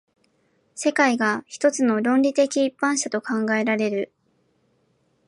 [0.73, 4.11] 世界が一つの論理的一般者と考えられる。